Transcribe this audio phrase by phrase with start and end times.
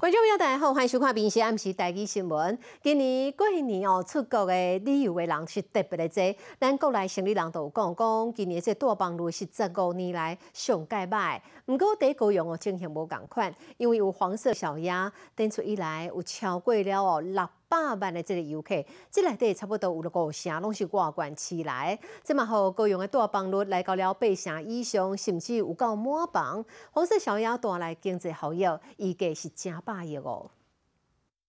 [0.00, 2.56] 观众朋友大家好，欢迎收看《平时暗时台记新闻》。
[2.80, 6.40] 今年过年哦，出国的旅游的人是特别的多。
[6.60, 11.40] 咱国内生理人都有讲，讲今年这大棒路是十五年来上界歹。
[11.66, 21.98] 不过第一高阳哦，情形无共款，因为有黄色小鸭，登出以来有超过了哦六百万的这个游客，这内底差不多有五成拢是外观起来。
[22.22, 26.64] 这嘛好高雄的大房率来到了八成以上，甚至有到满房。
[26.90, 28.64] 黄色小鸭带来经济效益，
[28.96, 29.78] 预计是正。
[29.84, 30.50] 百亿哦！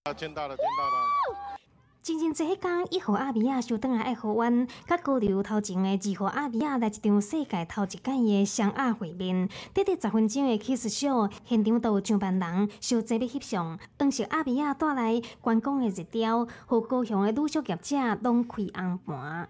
[0.03, 1.58] 啊，见到了，见到了。
[2.01, 9.49] 真正这一天，一号阿比亚收登来爱河湾，甲高流头前的二号阿比亚来一场世界头一届的双亚会面。
[9.73, 13.77] 短短十分钟的 kiss show，现场都有上万人小坐要翕相。
[13.97, 19.49] 当时阿比亚带来观光的日调，和高雄的旅宿业者拢开红盘。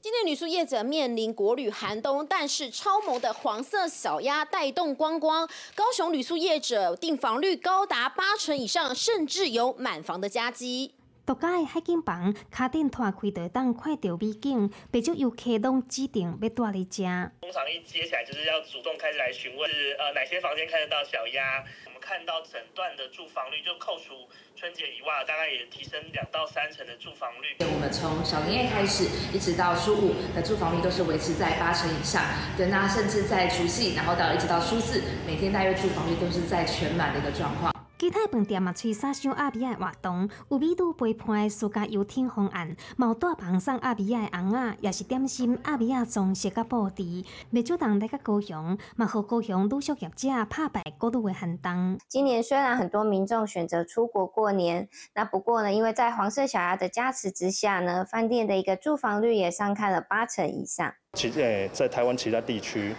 [0.00, 5.46] 今年旅宿业者面临国旅寒冬，但是超萌的黄色小鸭带动观光。
[5.74, 10.94] 高雄旅宿业者订房率高达八成以上，甚至有满房的佳绩。
[11.30, 17.04] 独家的海景房，卡顶拖开就当看到美景，不少游客拢指定要住在这。
[17.42, 21.62] 通常一接起来就是要主动开始来询问，是呃哪些房间看得到小鸭。
[21.86, 27.54] 我们看到整段的住房率，就扣除春节以外，大概也提升两到三成的住房率。
[27.60, 32.24] 我们从小年夜开始，一直到初五的住房率都是维持在八成以上。
[32.56, 37.70] 对，那甚至在除夕，然后到一直到初四，每天大约住房率都是在全满的一个状况。
[38.00, 47.04] 其他饭店嘛，吹沙箱阿比亚活动，有米度陪伴的暑假游艇方案，毛大棚送阿比亚的红啊，也是点心阿比亚装饰甲布置，
[47.50, 51.98] 未少人来个高雄，嘛和高雄旅宿业者拍败过度的寒冬。
[52.08, 60.90] 今年虽然很多民众选择出国过年，那不过呢，因为在黄色小鸭的加持之下呢，饭店的一个住房率也上看了八成以上。
[61.12, 62.94] 其诶，在台湾其他地区。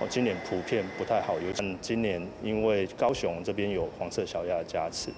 [0.00, 5.10] 哦，今年普遍不太好，尤其今年因为高雄这边有黄色小鸭的加持，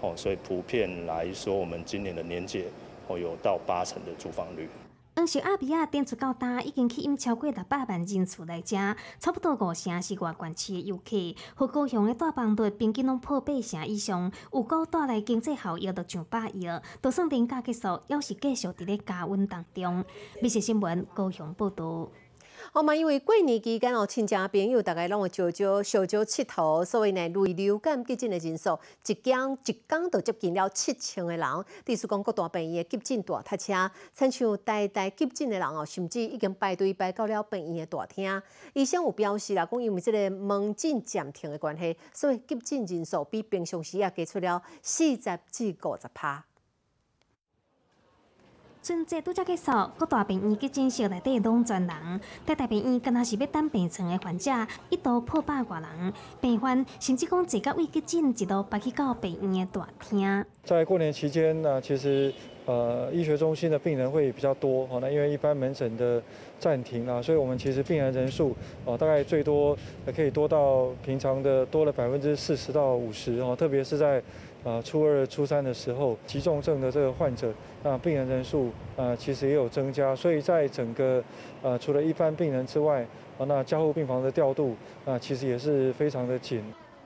[0.00, 2.64] 哦，所以普遍来说，我们今年的年节
[3.06, 4.66] 哦有到八成的住房率。
[5.12, 8.74] 当时阿比亚点出到大，已经吸引超过六百万人次来吃，
[9.20, 16.66] 差不多五成是外县市的游客，和高雄的大房率平均拢破八成以上，有够带来经济效益都上百亿，
[17.00, 20.04] 就算年假结束，要是继续伫咧加温当中。
[20.42, 22.08] 美食新闻高雄报道。
[22.76, 28.76] 好嘛，因为过年期间哦，亲戚朋友大概拢会招招小招佚佗，所以呢，累流感急诊的人数
[29.06, 31.64] 一天一天就接近了七千个人。
[31.84, 38.42] 第四讲各大病院的急诊大塞车，亲像代代急诊的人哦，甚至已经排队排到了病院的大厅。
[38.72, 46.44] 医生有表示啦，讲因为这个门诊暂停的关系，所以急诊人数比平常时也加出了四十至五十趴。
[48.84, 54.50] 春节拄则结束，各大病院急诊室内底拢全人，在大病院敢若是要等病床的患者
[54.90, 60.44] 一度破百外人，病患甚至讲坐到位急诊一路排去到病院的大厅。
[60.64, 62.30] 在过年期间呢，其实
[62.66, 66.22] 呃医学中心的病人会比较多，哦，那因为一般门诊的
[66.60, 69.74] 暂停啊，所以我们其实病人人数哦大概最多
[70.14, 74.22] 可以多到平常的多了百分之四十到五十哦，特别是在。
[74.64, 77.52] 呃，初二、初三的时候，急重症的这个患者，
[77.82, 81.22] 那病人人数呃，其实也有增加，所以在整个
[81.62, 83.06] 呃，除了一般病人之外，
[83.38, 86.64] 啊，那加护病房的调度啊，其实也是非常的紧。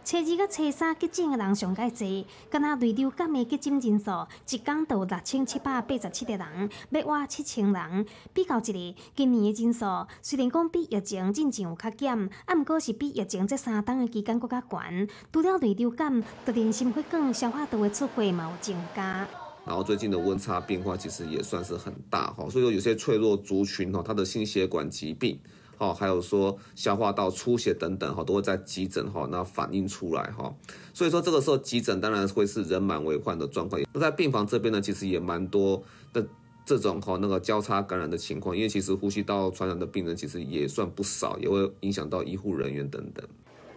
[0.09, 4.11] 初二到初三急诊的人上介多，敢若内流感的急诊人数
[4.49, 8.07] 一天有六千七百八十七个人，要挖七千人。
[8.33, 9.85] 比较一个，今年的人数
[10.23, 15.07] 虽然讲比疫情进前有较减，啊，毋过是比疫情这三档的期间搁较悬。
[15.31, 19.29] 除了内流感，突然心血管、消化道的出血嘛有增加。
[19.67, 25.39] 然后最近的温差变化其实也算是很大哈，所以说有些脆弱族群哈，他的心血管疾病。
[25.79, 30.53] 哦，还有说消化道出血等等，哈，都会在急诊哈那反映出来哈。
[30.93, 33.81] 所以说这个时候急诊当然会是人满为患的状况。
[33.93, 36.27] 那在病房这边呢，其实也蛮多的
[36.65, 43.27] 这种哈那个交叉感染的情况，因为其实呼吸道传染的病人其实也算不少，也会影响到医护人员等等。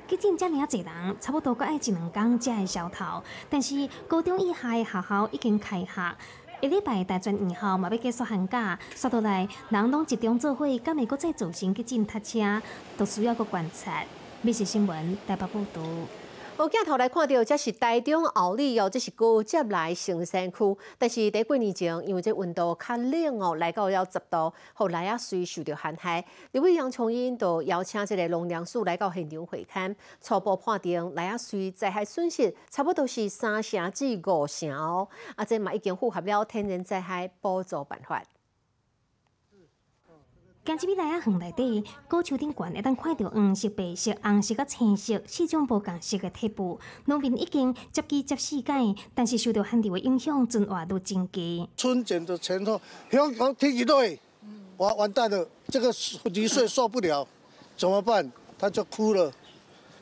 [0.07, 6.15] 急诊这么济人，差不多搁爱一两天才会消头，但是高中以下的学校已经开学。
[6.62, 12.62] 一礼拜大专以后嘛要结束寒假，刷倒来人拢集中做伙，敢会搁再组成去进塞车，
[12.96, 14.04] 都需要搁观察。
[14.44, 15.81] 美食新闻台北报道。
[16.62, 20.78] 我镜头来看到，这是台中后里哦，这是高接来成山区。
[21.00, 26.24] 但是在过年前，因为这温度较冷哦，来到了十度，后来啊随受到寒害。
[26.52, 35.08] 立委杨琼英就邀请这个农粮署来到现场会勘，初步判定来啊随灾害损失差不多是三成至五成哦。
[35.36, 38.22] 啊，这嘛已经符合了天然灾害补助办法。
[40.63, 46.80] 行入米来啊，园内底高树顶悬会当看到黄色、白色、红色、甲青色四种不同色的铁布。
[47.06, 48.72] 农民已经接机接四届，
[49.16, 51.42] 但是受到旱地的影响，存活率增加。
[51.75, 52.80] 春节的前后，
[53.10, 54.19] 香港天气对，
[54.78, 55.92] 完完蛋了，这个
[56.36, 57.28] 雨水受不了，
[57.75, 58.31] 怎么办？
[58.60, 59.34] 他就哭了，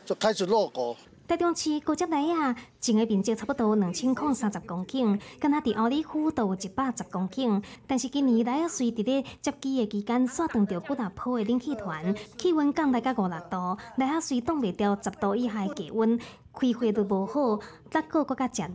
[0.10, 0.98] 就开始落果。
[1.28, 7.62] 台中市高接来啊，整个面积差不多两千零三十公顷，跟他伫奥里区都有一百十公顷。
[7.86, 16.20] 但是今年来啊，随伫咧接机的期间，刷断着古大坡的冷气团，气温降来到五六度，来啊随冻袂掉十度以下的低温。
[16.60, 17.58] 开会都无好，
[17.90, 18.74] 结果更加吃力。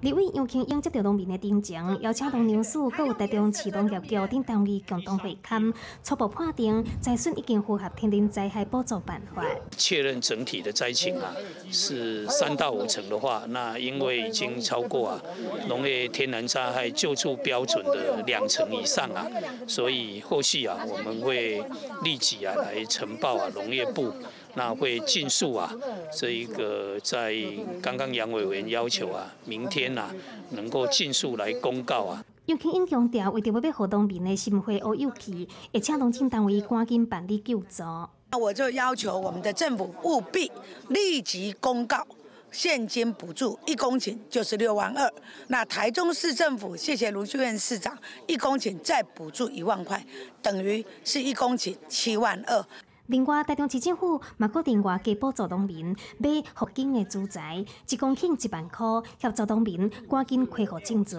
[0.00, 5.72] 立委杨庆英接到农民的定情，邀请农粮署、各有台中市农业局等单位共同会勘，
[6.02, 9.42] 初步判定灾损已经符合天然灾害补助办法。
[9.76, 11.34] 确认整体的灾情啊，
[11.70, 15.20] 是三到五成的话，那因为已经超过啊
[15.68, 19.26] 农业天然灾害救助标准的两成以上啊，
[19.66, 21.64] 所以后续啊我们会
[22.02, 24.12] 立即啊来呈报啊农业部。
[24.56, 25.70] 那会尽速啊，
[26.12, 27.34] 这一个在
[27.82, 30.10] 刚刚杨委员要求啊，明天呐
[30.50, 32.24] 能够尽速来公告啊。
[32.46, 37.82] 尤其应强调，为着要要活动民的心会和有气，而且农政单位赶紧办理救助。
[38.30, 40.50] 那我就要求我们的政府务必
[40.88, 42.06] 立即公告
[42.50, 45.12] 现金补助，一公顷就是六万二。
[45.48, 50.04] 那台中市政府谢谢卢秀燕市长，一公顷再补助一万块，
[50.40, 52.64] 等于是一公顷七万二。
[53.08, 58.86] 另外，台中市政府嘛，固定外加补助农民买福建的住宅，一公顷一万块，
[59.20, 61.16] 协助农民赶紧恢复种植。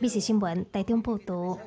[0.00, 1.58] 美食新闻台中报道。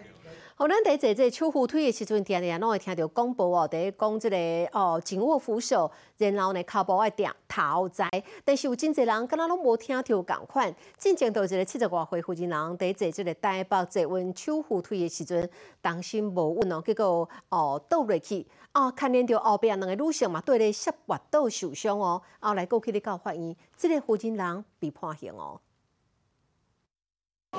[0.60, 4.36] 好，咱伫坐这手扶梯的时阵，常常拢会听到广播哦，伫讲即个
[4.72, 8.10] 哦，紧握扶手，然后呢，脚步爱点头在。
[8.44, 10.76] 但是有真侪人，敢若拢无听到共款。
[10.98, 15.48] 真正到一个七十外岁妇人人伫坐即个台北坐稳手扶梯的时阵，
[15.80, 25.62] 当心无稳哦，结果哦倒落去，啊，牵连到后边两个女性嘛，对咧膝滑倒受伤哦，后来过去咧到法院，即个妇人人被判刑哦。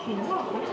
[0.04, 0.72] 紧握扶手，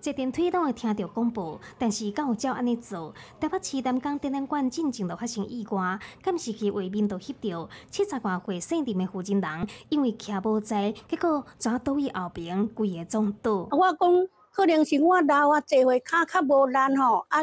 [0.00, 3.12] 坐电梯拢会听到广播，但是敢有照安尼做？
[3.40, 13.66] 台北市南港展览馆进前就发生意外，敢是去画面都翕到七十外岁姓林的负责人，因为徛无在，结果怎倒去后边规个撞倒。
[13.72, 17.42] 我讲可能是我老啊，坐会骹较无力吼，啊，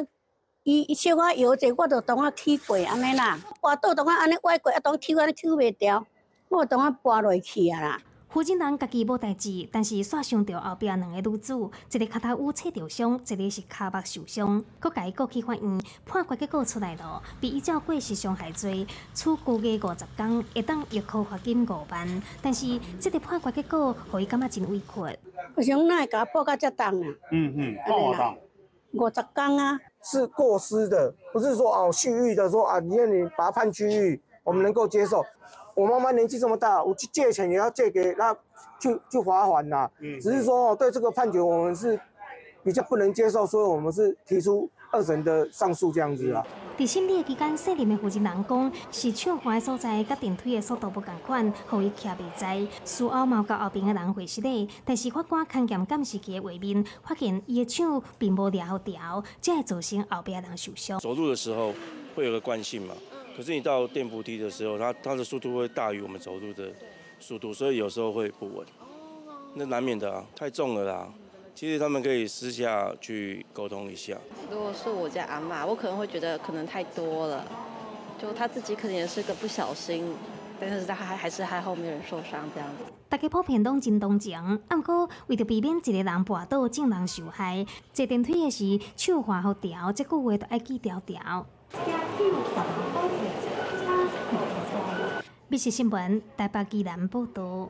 [0.63, 6.05] 伊伊小可摇者，我就当啊起过安尼啦，滑倒当啊安尼歪过，啊当抽安尼抽袂掉，
[6.47, 8.01] 我当啊跌落去啊啦。
[8.35, 11.53] 负责人家己无代志，但是煞想到后壁两个女子，
[11.89, 22.21] 一个脚头有切着伤，一个是脚目受伤，佮家告去法院，判决结果出来了，比依照过失伤害罪，处拘役五十天，会当预扣罚金五万。
[22.41, 25.19] 但是这个判决结果，互伊感觉真委屈。
[25.55, 27.15] 我想那会甲报到遮重啊？
[27.31, 28.37] 嗯嗯，判多少？
[28.91, 29.79] 五十天啊。
[30.03, 35.23] 是过失的，不是说哦蓄意的说啊，你看你把他判拘役，我们能够接受。
[35.75, 38.33] 我妈妈年纪这么大，我去借钱也要借给那
[38.79, 39.87] 去去罚款呐。
[39.99, 41.99] 嗯，只是说对这个判决我们是
[42.63, 46.43] 比较不能接受，所以我们是提出二审的上诉这样子啊。
[46.77, 52.65] 在审理期间，涉林的负责人讲，是唱花的所在，甲电梯的速度不共款，互伊徛袂在。
[52.83, 60.99] 事后毛到后边的人回失礼，但是法官看见监视器的画面，发现伊的手并无抓好调，才会造成后边的人受伤。
[60.99, 61.73] 走路的时候
[62.15, 62.93] 会有个惯性嘛。
[63.35, 66.71] 可是你到电扶梯的时候，它它的速度会大于我们走路的
[67.19, 68.65] 速度，所以有时候会不稳，
[69.55, 71.11] 那难免的啊，太重了啦。
[71.53, 74.17] 其实他们可以私下去沟通一下。
[74.51, 77.45] 如果是我家阿妈，我可能会觉得可能太多了，
[78.17, 80.13] 就她自己可能也是个不小心，
[80.59, 82.83] 但是她还还是还好没人受伤这样子。
[83.07, 91.45] 大家普遍都真同情，不过为了避免一个人跌倒，竟人受害，坐电梯的时手滑好调，这句话都爱记条条。
[95.47, 97.69] 美食新闻，台北基南报道。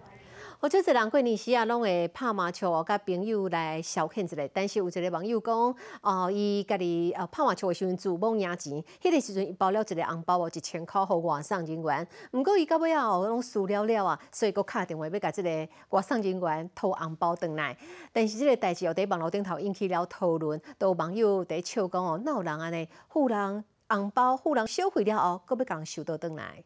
[0.57, 4.49] 好，即一人过年时啊，拢会拍麻将哦，甲朋友来消遣一下。
[4.53, 12.07] 但是有一个网友讲，哦，伊家己呃拍麻将的时阵自摸赢钱，迄个时阵伊包了一个红包哦，一千块互外送人员。
[12.31, 17.77] 毋过伊到尾啊，哦，拢输了了啊，所以佫敲电话要甲即个外送人员偷红包转来。
[18.11, 26.63] 但是即个代志哦，伫网络顶头引起了讨论，都有网友伫笑讲哦，哪有人安尼富人红包，富人消费了后，佫要共收倒转来。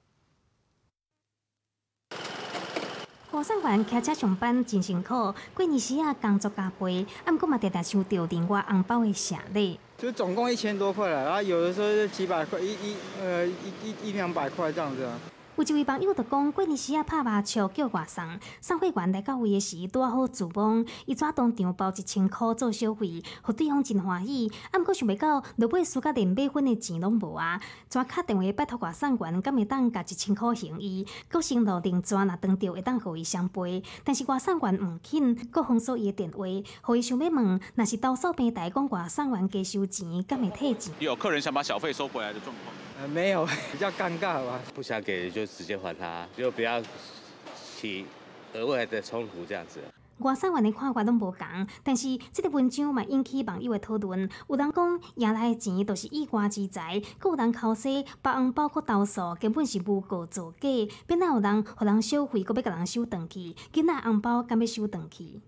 [3.32, 9.80] 高山员骑车上班真辛苦，过年时啊工作加倍，啊，毋过嘛常常收到另外红包的谢礼。
[9.98, 15.20] 就总共一千多块了，然后有的时候就几百块，一一呃一一一两百块这样子啊。
[15.60, 24.50] 有一位网友就讲，过年时啊拍麻将叫外送，送货员来到位的时拄好自帮，伊怎当场包一千块做小费，互对方真欢喜。
[24.72, 27.60] 啊，毋过想袂到落尾输甲连买粉的钱拢无啊！
[27.90, 31.06] 怎敲电话拜托外送员，敢会当甲一千块还伊？
[31.30, 36.46] 佫承诺另怎若当着会当互伊双倍，但是外送员毋肯，佫封锁伊的电话，
[36.82, 40.94] 互伊想要问，若是投诉平台讲外送员加收钱，敢会退钱？
[41.00, 42.89] 有客人想把小费收回来的状况。
[43.00, 44.60] 呃，没有， 比较尴尬吧。
[44.76, 46.84] 不想给就直接还他，就不要
[47.78, 48.06] 起
[48.54, 49.80] 额外的冲突这样子。
[50.18, 54.30] 外省人的看法拢无同，但是这个文章嘛引起网友的讨论。
[54.50, 60.68] 有人讲赢来的钱都是意外之财，佫有人口说别红包括投诉根本是诬告造假，
[61.08, 65.40] 变哪有人互人收费，阁要甲人收回去，囡仔红包敢要收回去？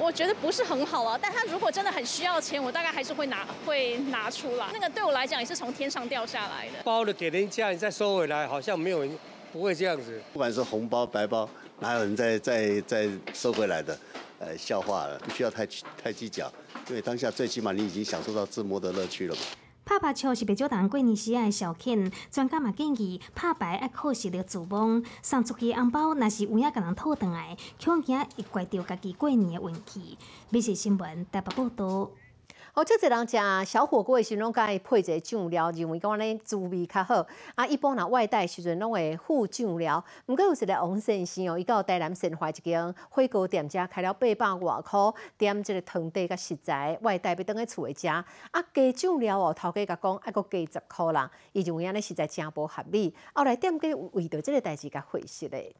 [0.00, 4.66] 我觉得不是很好啊，但他如果真的很需要钱，我大概还是会拿会拿出来。
[4.72, 6.82] 那个对我来讲也是从天上掉下来的。
[6.84, 9.18] 包了给人家，你再收回来，好像没有人
[9.52, 10.20] 不会这样子。
[10.32, 11.48] 不管是红包白包，
[11.80, 13.98] 哪有人再再再收回来的？
[14.38, 15.66] 呃，笑话了，不需要太
[16.00, 16.50] 太计较，
[16.88, 19.40] 因为当下最起码你已经享受到自摸的乐趣了嘛。
[19.88, 30.18] 拍牌笑是被少人过年时爱消遣，专家嘛建议拍牌爱靠实力自帮，送出去红包若是有影甲人讨回来，恐惊会怪掉家己过年的运气。
[30.50, 32.10] 美食新闻台北报道。
[32.78, 33.36] 好，即个人食
[33.72, 37.26] 小火锅的时拢甲伊配一个酱料，认为讲安尼滋味较好。
[37.56, 40.04] 啊，一般若外带时阵拢会附酱料。
[40.26, 48.06] 毋过有一个王先生哦，伊到台南新华一间火锅店家开了八百外箍，点即个汤底甲食材，外带要倒去厝诶食。
[48.06, 48.24] 啊，
[48.72, 53.12] 加酱料哦，头家甲讲啊阁加十箍啦，伊认为安尼实在诚无合理。
[53.34, 55.74] 后来店家为着即个代志甲回释咧。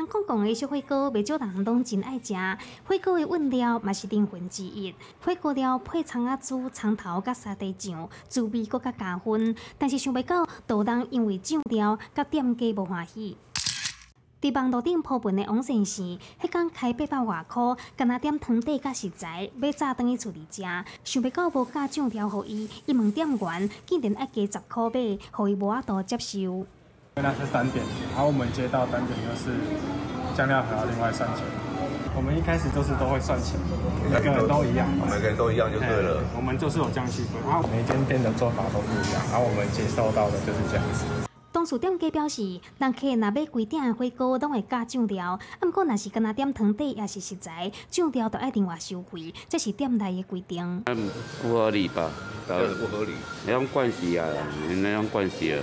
[0.00, 2.32] 香港讲的小火锅，袂少人拢真爱食。
[2.86, 9.54] 火锅的原料嘛是灵魂之一，火锅料配葱仔煮、葱头甲沙地酱，滋味搁较加分。
[9.76, 13.36] 但是想袂到，多人因为酱料甲店家无欢喜。
[14.40, 20.62] 伫网络顶铺文的王先生，迄天开八百外箍，干那点汤底甲食材，要早倒去厝里食。
[21.04, 26.64] 想袂到无加酱料互伊，伊问店员，竟然爱加十箍买，互伊无法度接受。
[27.22, 29.56] 那是单点，然后我们接到单点就是
[30.36, 31.44] 酱料还要另外算钱。
[32.16, 33.58] 我们一开始就是都会算钱，
[34.10, 36.20] 每个人都一样，每个人都一样就对了。
[36.36, 41.29] 我们就是有这样区分，然后每间店的做法都不一样，然后我们接受到的就是这样子。
[41.60, 45.32] 当事店家表示，人客若买规点的火锅，拢会加酱料。
[45.32, 50.82] 啊，毋过若是干那点汤底也是食材，酱料都爱另外收费，这是店内的规定。
[50.86, 51.10] 嗯，
[51.42, 52.10] 不合理吧？
[52.46, 53.12] 不合理。
[53.46, 54.26] 那种惯习啊，
[54.70, 55.60] 那种惯习啊。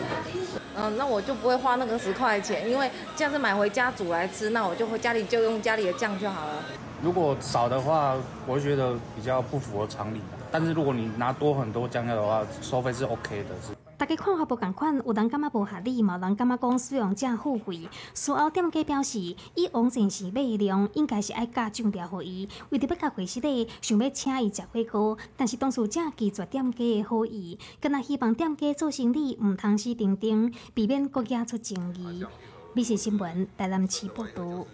[0.76, 6.64] 嗯，那我就不会花那个十块钱，因为这样子买回家煮来吃，那我就回家里就用家里的酱就好了。
[7.02, 10.22] 如果少的话，我会觉得比较不符合常理。
[10.52, 13.56] 但是如果你拿多很多酱料的话，收费是 OK 的。
[13.98, 14.00] 是。
[14.00, 17.90] 大家看法无共款，有人感觉无合理，有人感觉讲使用者付费。
[18.14, 19.20] 事后店家表示，
[19.56, 32.24] 以王先生买的量，应该是爱加酱料互伊，为着要甲回事的，想要请伊食火锅，但是当事者拒绝店家的好意，更若希望店 家做生意毋通死定定，避免国家出争议。
[32.74, 34.66] 美食新闻台南市报道。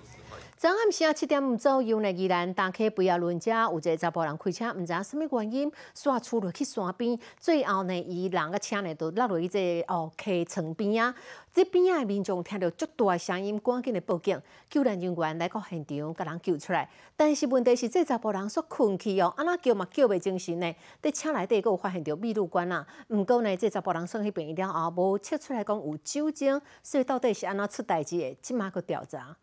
[0.63, 11.13] 昨暗时啊七点左右呢，宜兰打开不要轮车，有一个查甫人开车，毋知影什么原因，煞出落去山边，最后呢，伊人个车呢，就落落去这哦溪床边啊。
[11.51, 16.89] 这边啊民众听到足大声音，赶紧来报警，救援人员来到现场，甲人救出来。
[17.17, 20.75] 但是问题是，这查甫人煞困去哦，安那叫嘛叫袂精神呢？
[21.01, 22.88] 伫车内底佫有发现到秘鲁管啊。
[23.10, 28.38] 毋过呢，这查甫人送去病院了后，无测出来讲有酒精，所以到底是安怎出代志的？
[28.41, 29.36] 即马佫调查。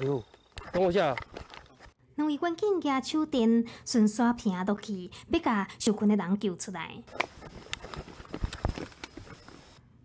[0.00, 0.22] 哎呦，
[0.72, 1.16] 等我一下。
[2.16, 7.02] 两位民警举手电顺刷屏落去，要甲受困的人救出来。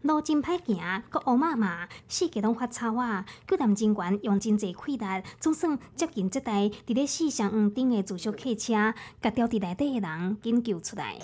[0.03, 3.25] 路真歹行，搁乌麻麻，四界拢发臭啊！
[3.45, 5.05] 救援人员用真济气力，
[5.37, 11.19] 总算接近这台伫咧四上黄顶的自小客车，甲掉伫内底的人紧救出来。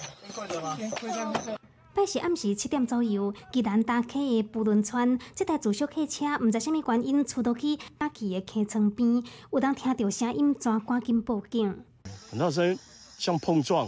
[1.95, 11.83] 拜四暗时七点左右，宜兰打客的布伦川，这台自小客车毋知虾米原因出到去搭去的客舱边，有人听到声音，怎赶紧报警。
[12.31, 12.77] 很大声，
[13.19, 13.87] 像碰撞，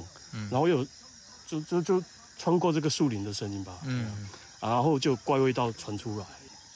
[0.51, 0.85] 然后有
[1.47, 2.03] 就就就
[2.37, 3.73] 穿过这个树林的声音吧。
[3.85, 4.07] 嗯，
[4.59, 6.25] 然后就怪味道传出来，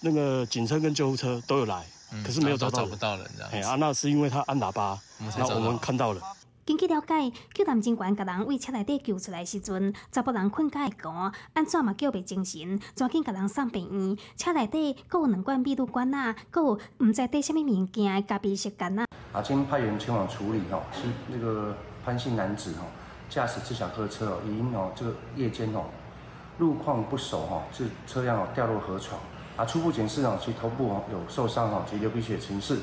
[0.01, 1.85] 那个警车跟救护车都有来，
[2.25, 3.51] 可是没有找到找不到人，这样。
[3.51, 4.99] 哎啊，那是因为他按喇叭，
[5.37, 6.21] 那我们看到了。
[6.65, 14.17] 根据了解，救援人员甲人为车内底救出来时阵，查甫人困甲会寒，安怎嘛叫袂精神，赶紧甲人送病院。
[14.37, 19.05] 车内底阁有两罐秘鲁罐啊，阁有毋知底什么物件的咖啡色干啊。
[19.33, 21.75] 啊，今派员前往处理吼，是那个
[22.05, 22.85] 潘姓男子吼，
[23.29, 25.85] 驾驶自小客车哦，因哦这个夜间哦，
[26.59, 29.19] 路况不熟哈，是车辆哦掉落河床。
[29.57, 32.77] 啊，初步检视哦，其头部哦有受伤哈及流鼻血情势，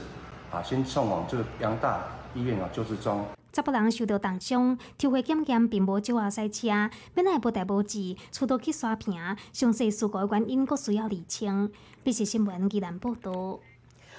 [0.50, 2.02] 啊，先送往这个杨大
[2.34, 3.24] 医院哦救治中。
[3.56, 9.14] 十八人受到重伤，抽血检验并无酒后赛车，本来无代无志，出到去刷屏，
[9.50, 11.72] 详细事故的原因阁需要厘清。
[12.04, 13.58] 必是新闻依然报道。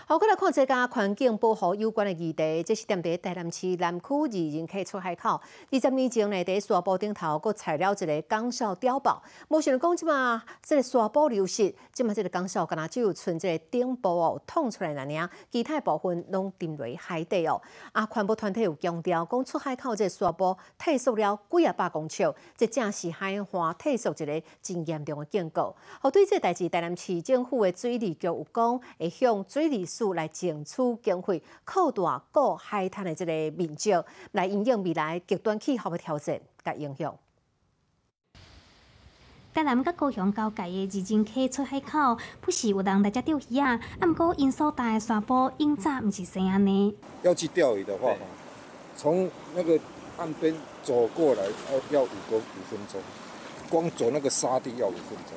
[0.09, 5.31] 好，过来看这家环境保护有关的议题，这是踮伫台南市南区二人客出海口。
[5.69, 9.21] 二十年前呢，伫沙坡顶头佫踩了一个港哨碉堡。
[9.49, 17.61] 无想到讲即嘛，这个沙坡流失，即嘛这个港哨敢若只有剩这个顶部哦，捅出来那尔，其他部分拢沉落海底哦。
[17.91, 25.75] 啊，环保团体有强调，讲出海口这沙坡退缩了几啊百公尺，这正是海岸退缩一个真严重的警告。
[25.99, 33.91] 好，对这代志，台南市政府的水利局有讲，会向水利来争取经费，扩大各海滩的这个面积，
[34.31, 37.15] 来应应未来极端气候的挑战甲影响。
[39.53, 43.73] 台南甲高雄交界的二金溪出海口，不时有人来遮钓鱼啊。
[43.99, 46.95] 啊，毋过因所带的沙坡，因早毋是生安尼。
[47.23, 48.13] 要去钓鱼的话，
[48.95, 49.79] 从那个
[50.17, 53.01] 岸边走过来要要五个五分钟，
[53.67, 55.35] 光走那个沙地要五分钟。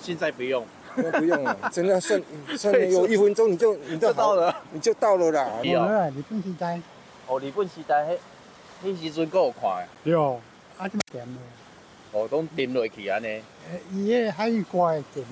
[0.00, 0.66] 现在不用。
[0.96, 2.22] 那不用了， 真的剩
[2.56, 5.48] 剩有一分钟你就你就到了，你就到了啦。
[5.62, 6.80] 有啊，日本时代。
[7.26, 8.18] 哦，日本时代迄
[8.84, 10.40] 迄时阵够有看对哦，
[10.78, 11.40] 啊，就点的。
[12.12, 13.26] 哦，都沉落去安尼。
[13.26, 13.42] 诶，
[13.92, 15.24] 伊迄海鱼怪沉。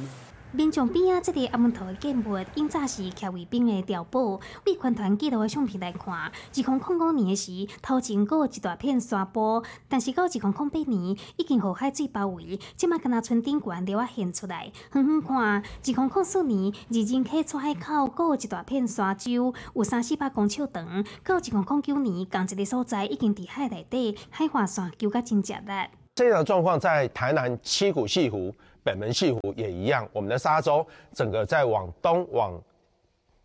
[0.50, 4.40] 民众边啊，这个阿门头的建物，因早是徛卫兵的碉堡。
[4.64, 14.72] 为观团记录的相片来看，二零零五年时头前有一大片沙坡，但是到二零零八年已经被海水包围，即马敢若村顶悬了啊现出来。
[14.94, 21.04] 远远看，二零零四年二人溪出海口有一大片沙洲，有三四百公尺长。
[21.24, 25.90] 到二零零九年，同一个所在已经伫海内底，海化线纠甲真热力。
[26.14, 28.54] 这样的状况在台南七股西湖。
[28.88, 32.58] 北门西湖也一样，我们的沙洲整个在往东往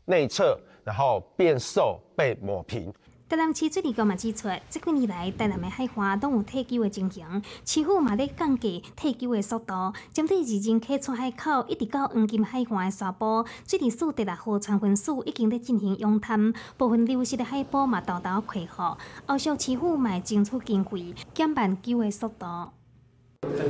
[0.06, 2.94] 内侧，然后变瘦被抹平。
[3.28, 7.26] 台南市水利局嘛指出，这几年来台南的海岸都有退休的情形，
[7.66, 9.74] 市府嘛在降低退休的速度。
[10.14, 18.82] 针对二人开出海口一直到黄金海岸的沙坡，水利署第六号船分署已经在进行涌探，部分流失的海坡嘛豆豆恢复。
[19.26, 22.46] 后续市府嘛争取经费减慢救的速度。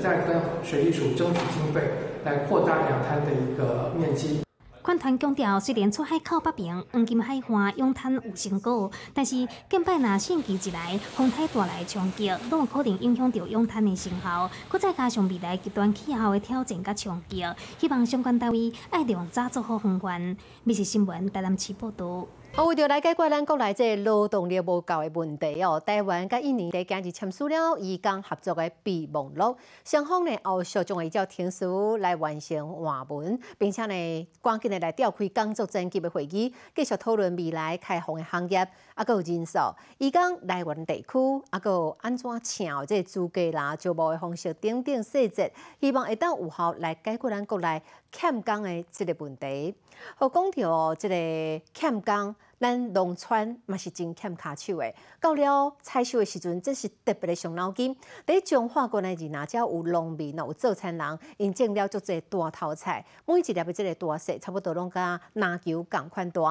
[0.02, 1.82] 在跟水利署争取经费，
[2.26, 4.42] 来扩大两滩的一个面积。
[4.82, 14.52] 款团强调，虽然出海靠北平黄金海岸涌滩有成果，但是近摆若汛期一来，风台大来冲击，都有可能影响到涌滩的成效。
[14.78, 17.46] 再加上未来极端气候的挑战甲冲击，
[17.80, 20.36] 希望相关单位爱量早做好防范。
[20.66, 22.28] 密切新闻，台南市报道。
[22.56, 38.60] 啊，为着来解决咱国内这劳动力无够的问题哦，台湾甲印尼在近日签署了移工合作的备忘录，双方呢后续将会照天书来完成换文，并且呢赶紧的来召开工作层级的会议，继续讨论未来开放的行业，
[38.94, 39.58] 啊，有人数，
[39.98, 49.74] 移工来源地区，啊，有安怎请这资格啦、招募的方式等等细节，希望会当有效来解决咱国内欠工的这个问题。
[50.16, 52.36] 好，讲到这个欠工。
[52.64, 57.94] 咱农村嘛是真欠卡手诶，到了采收的时阵，真是特别的伤脑筋。
[58.26, 66.42] 伫中华国内，哪只有农民有做餐人，因种了足侪大头菜，每一粒的这个大小差不多拢甲篮球共款大。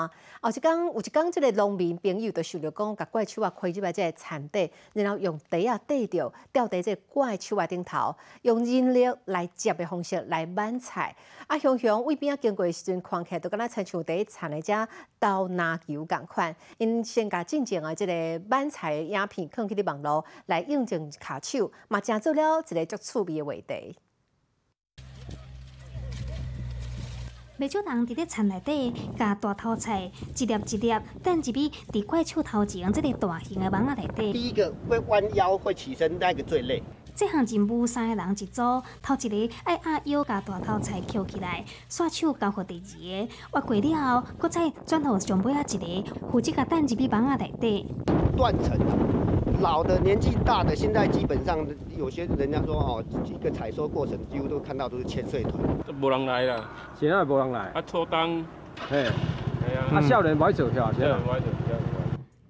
[0.42, 11.16] 后一工有一工，这个农民朋友就想着讲，甲怪手啊开入来这个田地，然后用袋啊缀着吊在这怪手啊顶头，用人力来接的方式来挽菜。
[11.46, 14.86] 啊，雄雄为边啊经过的时阵，看起来都敢若亲像伫田的遮
[15.18, 16.01] 倒篮球。
[16.06, 23.96] 共款，因先甲进前的即个板材影片放去伫网络来印证卡手，嘛正做了一个足趣味的话题。
[27.58, 34.32] 袂少人伫咧田内底，加大头菜一粒一粒，等一笔伫怪手头前即个大型的网仔内底。
[34.32, 36.82] 第一个会弯腰会起身，那个最累。
[37.14, 47.86] 这项任务三个人一组，头一个爱压腰甲大头菜捡起来，刷手交互第二个，挖过了后，搁再转头上尾啊一个，负责甲等一笔网啊内底。
[48.34, 48.78] 断层，
[49.60, 51.58] 老的年纪大的，现在基本上
[51.98, 55.52] 有些人家说哦，一个采收过程几乎都看到都是千岁团。
[55.86, 56.64] 都无人来啦，
[56.98, 57.70] 现在无人来。
[57.74, 58.42] 啊，初冬，
[58.88, 59.04] 嘿，
[59.92, 61.14] 啊，少年歹做下，现在。
[61.26, 61.38] 怪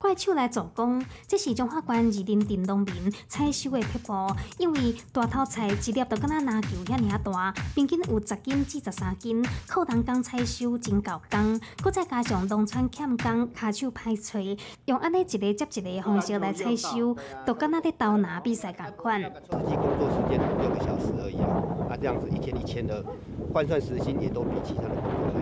[0.02, 1.04] 的手来做工。
[1.26, 4.12] 这是中法官二林陈农民采收的撇步，
[4.58, 11.60] 因为大头菜一粒都敢若篮球遐尔大，平均有十斤至十三斤，靠人工采收真够工，
[11.92, 14.38] 再加上农村欠工，骹手歹找，
[14.86, 19.20] 用安尼一个接一个方式来采收，都敢若在刀拿比赛共款。
[19.22, 23.04] 实际工作时间六个小时而已啊，那这样子一天一千的
[23.52, 25.41] 换算时薪也都比其他的工作还。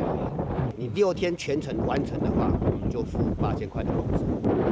[0.80, 2.50] 你六天全程完成的话，
[2.88, 4.24] 就付八千块的工资。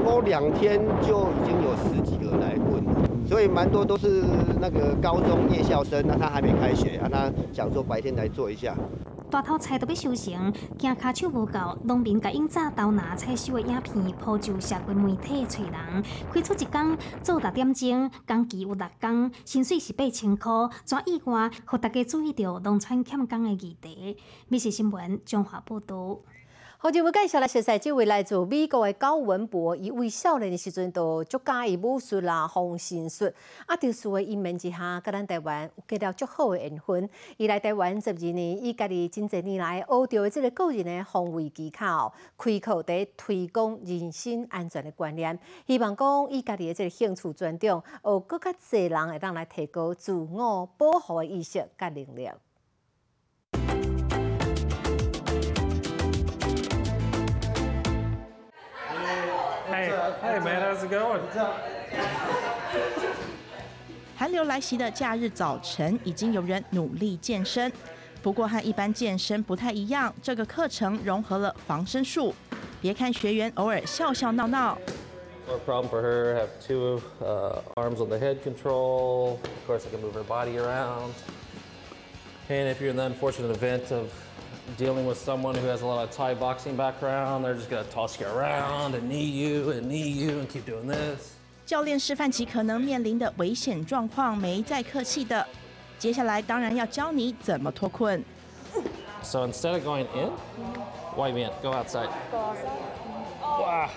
[0.03, 4.23] 过两天就已经有十几个来问了，所以蛮多都是
[4.59, 8.75] 那个高中夜校生，那他还没开学啊，他想说白天来做一下。
[9.31, 20.51] 大头菜都要收成，惊骹手无够，农民甲因早刀拿采收的影片铺就社群媒体找人，开出一工做六点钟，工期有六工，薪水是八千块，
[20.85, 24.17] 怎意外，互大家注意到农村欠工的议题。
[24.49, 26.21] 美食新闻中华报道。
[26.81, 33.29] 好，就要介绍来熟悉这位来自美国的高文博，伊为少年的时阵就足加以武术啦、防身术，
[33.67, 37.11] 啊，特殊的因缘之下，甲咱台湾有结了足好的缘分。
[37.37, 45.37] 伊来台湾十二年，伊家己真侪年来学到的这个个人的防卫技巧，开口在推广人身安全的观念，
[45.67, 52.31] 希望讲伊家己的这个兴趣专长，学更较侪人会当来提高自我保护的意识甲能力。
[60.28, 61.22] Hey man, how's it going?
[64.18, 67.72] 寒流来袭的假日早晨，已经有人努力健身。
[68.22, 72.36] 不过和一般健身不太一样，这个课程融合了防身术。
[72.82, 74.78] 别看学员偶尔笑笑闹闹。
[75.48, 76.36] No problem for her.
[76.36, 79.40] Have two uh, arms on the head control.
[79.44, 81.14] Of course, I can move her body around.
[82.50, 84.10] And if you're in the unfortunate event of
[84.78, 88.20] dealing with someone who has a lot of Thai boxing background, they're just gonna toss
[88.20, 91.34] you around and knee you and knee you and keep doing this.
[91.66, 95.48] 教练示范起可能面临的危险状况，没再客气的。
[95.98, 98.24] 接下来当然要教你怎么脱困。
[99.22, 100.32] So instead of going in,
[101.16, 102.10] why man, go outside.
[103.42, 103.90] Wow.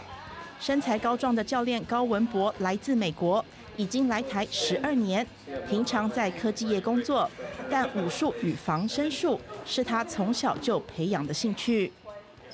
[0.61, 3.43] 身材高壮的教练高文博来自美国，
[3.77, 5.25] 已经来台十二年，
[5.67, 7.27] 平常在科技业工作，
[7.67, 11.91] 但武术与防身术是他从小就培养的兴趣。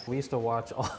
[0.08, 0.90] We used to watch all,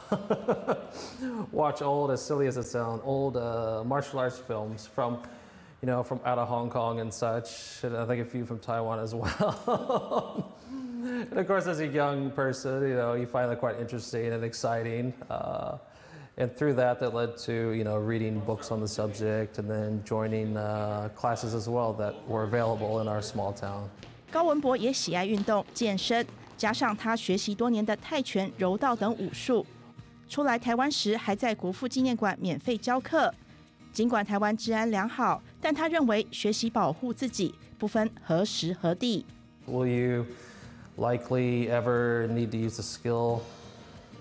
[1.51, 5.17] watch old, as silly as it sounds, old uh, martial arts films from,
[5.81, 8.59] you know, from out of Hong Kong and such, and I think a few from
[8.59, 10.53] Taiwan as well.
[11.01, 14.43] and of course, as a young person, you know, you find that quite interesting and
[14.43, 15.11] exciting.
[15.27, 15.77] Uh,
[16.38, 20.02] and through that, that led to, you know, reading books on the subject and then
[20.04, 23.88] joining uh, classes as well that were available in our small town.
[24.32, 29.64] 高文博也喜爱运动、健身，加上他学习多年的泰拳、柔道等武术，
[30.28, 33.32] 出来台湾时还在国父纪念馆免费教课。
[33.92, 39.24] 尽管台湾治安良好，但他认为学习保护自己不分何时何地。
[39.68, 40.26] Will you
[40.96, 43.42] likely ever need to use a skill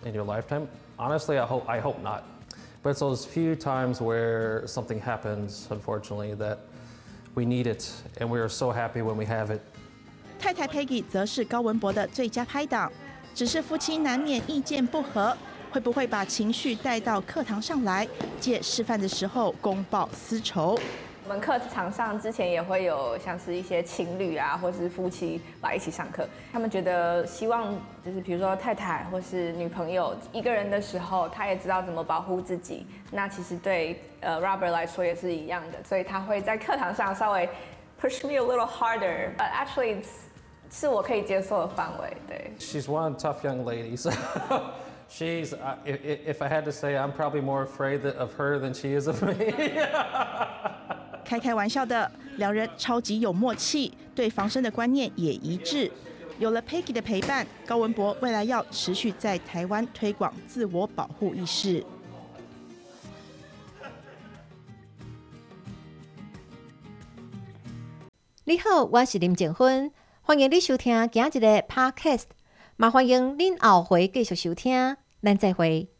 [0.05, 0.67] in your lifetime?
[0.98, 2.24] Honestly, I hope I hope not.
[2.82, 6.58] But it's those few times where something happens, unfortunately, that
[7.34, 7.88] we need it,
[8.20, 9.60] and we are so happy when we have it.
[10.40, 12.90] 太太 Peggy 则是高文博的最佳拍档，
[13.34, 15.36] 只是夫妻难免意见不合，
[15.70, 18.06] 会不会把情绪带到课堂上来，
[18.40, 20.78] 借示范的时候公报私仇？
[21.28, 32.86] 我们课堂上之前也会有像是一些情侣啊，或是夫妻来一起上课，他们觉得希望就是比如说太太或是女朋友一个人的时候，他也知道怎么保护自己。
[33.10, 37.46] 那其实对呃 Robert 来说也是一样的，所以他会在课堂上稍微
[38.00, 39.98] push me a little harder, but actually
[40.70, 42.16] 是我可以接受的范围。
[42.26, 42.50] 对。
[42.58, 44.10] She's one tough young lady, so
[45.10, 45.52] she's.
[45.52, 48.98] Uh, if, if I had to say, I'm probably more afraid of her than she
[48.98, 49.34] is of me.
[51.28, 55.92] 开开玩笑的，两人超级有默契，对防身的观念也一致。
[56.38, 61.84] 有了 Peggy 的陪伴，高文博未来要持续在台湾推广自我保护意识。
[68.44, 72.24] 你好，我是林静芬，欢迎你收听今日的 Podcast，
[72.78, 75.97] 也欢迎您后回继续收听，咱再会。